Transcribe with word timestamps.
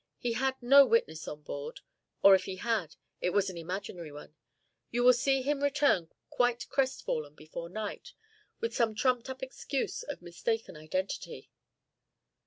He 0.17 0.33
had 0.33 0.59
no 0.63 0.83
witness 0.83 1.27
on 1.27 1.43
board, 1.43 1.81
or, 2.23 2.33
if 2.33 2.45
he 2.45 2.55
had, 2.55 2.95
it 3.21 3.29
was 3.33 3.51
an 3.51 3.57
imaginary 3.59 4.11
one. 4.11 4.33
You 4.89 5.03
will 5.03 5.13
see 5.13 5.43
him 5.43 5.61
return 5.61 6.09
quite 6.31 6.67
crestfallen 6.69 7.35
before 7.35 7.69
night, 7.69 8.13
with 8.59 8.73
some 8.73 8.95
trumped 8.95 9.29
up 9.29 9.43
excuse 9.43 10.01
of 10.01 10.23
mistaken 10.23 10.75
identity." 10.75 11.51